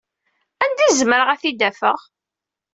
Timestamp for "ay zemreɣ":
0.85-1.29